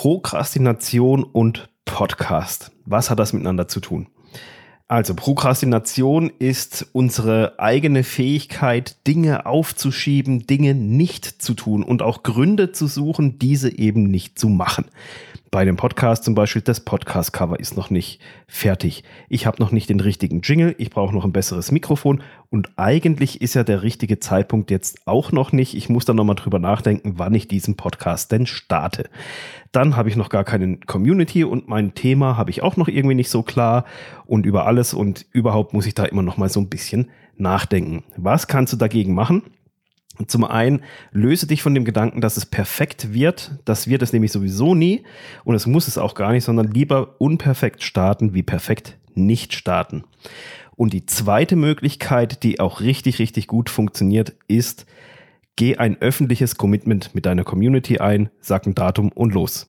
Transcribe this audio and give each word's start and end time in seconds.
Prokrastination 0.00 1.24
und 1.24 1.70
Podcast. 1.84 2.70
Was 2.84 3.10
hat 3.10 3.18
das 3.18 3.32
miteinander 3.32 3.66
zu 3.66 3.80
tun? 3.80 4.06
Also 4.86 5.12
Prokrastination 5.12 6.30
ist 6.38 6.86
unsere 6.92 7.58
eigene 7.58 8.04
Fähigkeit, 8.04 9.04
Dinge 9.08 9.44
aufzuschieben, 9.44 10.46
Dinge 10.46 10.76
nicht 10.76 11.42
zu 11.42 11.54
tun 11.54 11.82
und 11.82 12.02
auch 12.02 12.22
Gründe 12.22 12.70
zu 12.70 12.86
suchen, 12.86 13.40
diese 13.40 13.76
eben 13.76 14.04
nicht 14.04 14.38
zu 14.38 14.48
machen 14.48 14.84
bei 15.50 15.64
dem 15.64 15.76
Podcast 15.76 16.24
zum 16.24 16.34
Beispiel, 16.34 16.62
das 16.62 16.80
Podcast-Cover 16.80 17.58
ist 17.58 17.76
noch 17.76 17.90
nicht 17.90 18.20
fertig. 18.46 19.04
Ich 19.28 19.46
habe 19.46 19.62
noch 19.62 19.72
nicht 19.72 19.88
den 19.88 20.00
richtigen 20.00 20.42
Jingle, 20.42 20.74
ich 20.78 20.90
brauche 20.90 21.14
noch 21.14 21.24
ein 21.24 21.32
besseres 21.32 21.72
Mikrofon 21.72 22.22
und 22.50 22.70
eigentlich 22.76 23.40
ist 23.40 23.54
ja 23.54 23.64
der 23.64 23.82
richtige 23.82 24.20
Zeitpunkt 24.20 24.70
jetzt 24.70 25.06
auch 25.06 25.32
noch 25.32 25.52
nicht. 25.52 25.74
Ich 25.74 25.88
muss 25.88 26.04
dann 26.04 26.16
nochmal 26.16 26.36
drüber 26.36 26.58
nachdenken, 26.58 27.14
wann 27.16 27.34
ich 27.34 27.48
diesen 27.48 27.76
Podcast 27.76 28.30
denn 28.32 28.46
starte. 28.46 29.08
Dann 29.72 29.96
habe 29.96 30.08
ich 30.08 30.16
noch 30.16 30.28
gar 30.28 30.44
keine 30.44 30.76
Community 30.78 31.44
und 31.44 31.68
mein 31.68 31.94
Thema 31.94 32.36
habe 32.36 32.50
ich 32.50 32.62
auch 32.62 32.76
noch 32.76 32.88
irgendwie 32.88 33.14
nicht 33.14 33.30
so 33.30 33.42
klar 33.42 33.84
und 34.26 34.44
über 34.44 34.66
alles 34.66 34.92
und 34.92 35.26
überhaupt 35.32 35.72
muss 35.72 35.86
ich 35.86 35.94
da 35.94 36.04
immer 36.04 36.22
noch 36.22 36.36
mal 36.36 36.48
so 36.48 36.60
ein 36.60 36.68
bisschen 36.68 37.10
nachdenken. 37.36 38.04
Was 38.16 38.48
kannst 38.48 38.72
du 38.72 38.76
dagegen 38.76 39.14
machen? 39.14 39.42
Zum 40.26 40.44
einen 40.44 40.82
löse 41.12 41.46
dich 41.46 41.62
von 41.62 41.74
dem 41.74 41.84
Gedanken, 41.84 42.20
dass 42.20 42.36
es 42.36 42.46
perfekt 42.46 43.12
wird. 43.12 43.58
Das 43.64 43.86
wird 43.88 44.02
es 44.02 44.12
nämlich 44.12 44.32
sowieso 44.32 44.74
nie 44.74 45.04
und 45.44 45.54
es 45.54 45.66
muss 45.66 45.88
es 45.88 45.98
auch 45.98 46.14
gar 46.14 46.32
nicht, 46.32 46.44
sondern 46.44 46.70
lieber 46.70 47.14
unperfekt 47.18 47.82
starten 47.82 48.34
wie 48.34 48.42
perfekt 48.42 48.96
nicht 49.14 49.54
starten. 49.54 50.04
Und 50.76 50.92
die 50.92 51.06
zweite 51.06 51.56
Möglichkeit, 51.56 52.42
die 52.44 52.60
auch 52.60 52.80
richtig, 52.80 53.18
richtig 53.18 53.48
gut 53.48 53.68
funktioniert, 53.68 54.34
ist, 54.46 54.86
geh 55.56 55.76
ein 55.76 56.00
öffentliches 56.00 56.56
Commitment 56.56 57.14
mit 57.16 57.26
deiner 57.26 57.42
Community 57.42 57.98
ein, 57.98 58.30
sag 58.40 58.64
ein 58.66 58.76
Datum 58.76 59.10
und 59.12 59.34
los. 59.34 59.66